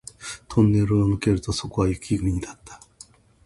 [0.47, 2.79] トンネルを抜けるとそこは雪国だった